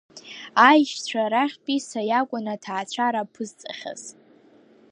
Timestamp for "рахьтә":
1.31-1.69